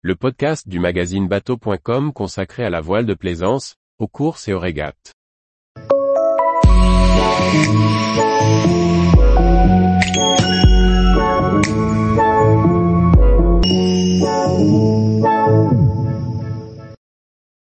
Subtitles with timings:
[0.00, 4.60] le podcast du magazine bateau.com consacré à la voile de plaisance, aux courses et aux
[4.60, 5.12] régates.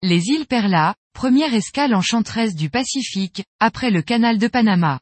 [0.03, 5.01] Les îles Perla, première escale enchanteresse du Pacifique, après le canal de Panama.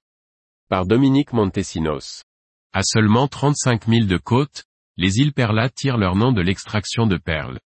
[0.70, 2.22] Par Dominique Montesinos.
[2.72, 4.64] À seulement 35 000 de côte,
[4.98, 7.60] les îles Perla tirent leur nom de l'extraction de perles.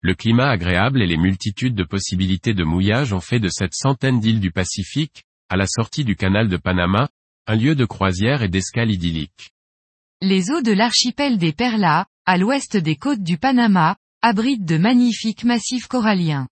[0.00, 4.18] Le climat agréable et les multitudes de possibilités de mouillage ont fait de cette centaine
[4.18, 7.08] d'îles du Pacifique, à la sortie du canal de Panama,
[7.46, 9.52] un lieu de croisière et d'escale idyllique.
[10.20, 15.44] Les eaux de l'archipel des Perla, à l'ouest des côtes du Panama, abritent de magnifiques
[15.44, 16.48] massifs coralliens.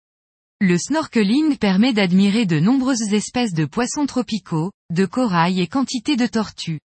[0.60, 6.28] Le snorkeling permet d'admirer de nombreuses espèces de poissons tropicaux, de corail et quantité de
[6.28, 6.80] tortues.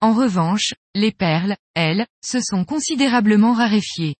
[0.00, 4.14] En revanche, les perles, elles, se sont considérablement raréfiées.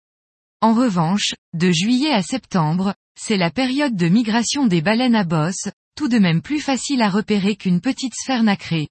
[0.63, 5.69] En revanche, de juillet à septembre, c'est la période de migration des baleines à bosse,
[5.97, 8.89] tout de même plus facile à repérer qu'une petite sphère nacrée.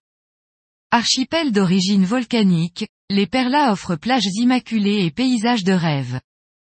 [0.91, 6.19] Archipel d'origine volcanique, les Perlas offrent plages immaculées et paysages de rêve.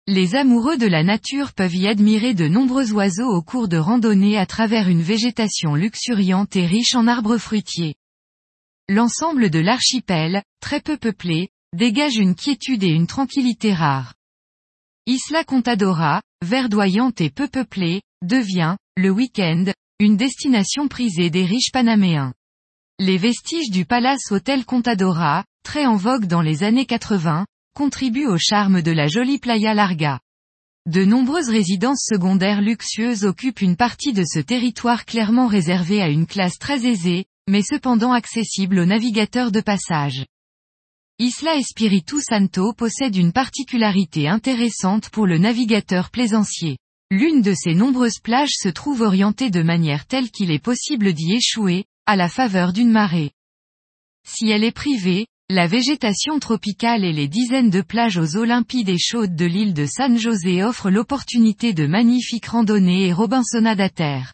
[0.07, 4.39] Les amoureux de la nature peuvent y admirer de nombreux oiseaux au cours de randonnées
[4.39, 7.97] à travers une végétation luxuriante et riche en arbres fruitiers.
[8.89, 14.15] L'ensemble de l'archipel, très peu peuplé, dégage une quiétude et une tranquillité rares.
[15.07, 19.65] Isla Contadora, verdoyante et peu peuplée, devient, le week-end,
[19.99, 22.33] une destination prisée des riches panaméens.
[23.01, 28.39] Les vestiges du palace Hôtel Contadora, très en vogue dans les années 80, contribuent au
[28.39, 30.21] charme de la jolie Playa Larga.
[30.87, 36.29] De nombreuses résidences secondaires luxueuses occupent une partie de ce territoire clairement réservé à une
[36.29, 40.27] classe très aisée, mais cependant accessible aux navigateurs de passage.
[41.19, 46.77] Isla Espiritu Santo possède une particularité intéressante pour le navigateur plaisancier.
[47.11, 51.35] L'une de ses nombreuses plages se trouve orientée de manière telle qu'il est possible d'y
[51.35, 53.31] échouer, à la faveur d'une marée.
[54.29, 58.89] Si elle est privée, la végétation tropicale et les dizaines de plages aux eaux limpides
[58.89, 63.89] et chaudes de l'île de San José offrent l'opportunité de magnifiques randonnées et robinsonnades à
[63.89, 64.33] terre.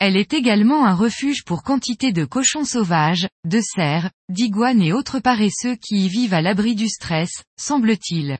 [0.00, 5.18] Elle est également un refuge pour quantité de cochons sauvages, de cerfs, d'iguanes et autres
[5.18, 8.38] paresseux qui y vivent à l'abri du stress, semble-t-il.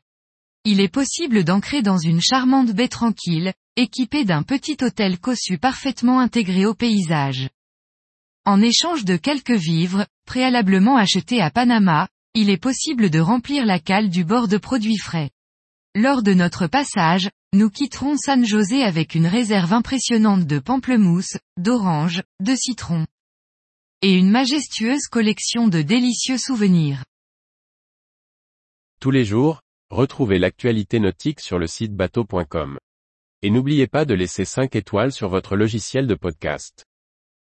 [0.63, 6.19] Il est possible d'ancrer dans une charmante baie tranquille, équipée d'un petit hôtel cossu parfaitement
[6.19, 7.49] intégré au paysage.
[8.45, 13.79] En échange de quelques vivres, préalablement achetés à Panama, il est possible de remplir la
[13.79, 15.29] cale du bord de produits frais.
[15.95, 22.21] Lors de notre passage, nous quitterons San José avec une réserve impressionnante de pamplemousse, d'orange,
[22.39, 23.07] de citron.
[24.03, 27.03] Et une majestueuse collection de délicieux souvenirs.
[29.01, 32.77] Tous les jours, retrouvez l'actualité nautique sur le site bateau.com.
[33.41, 36.85] Et n'oubliez pas de laisser 5 étoiles sur votre logiciel de podcast.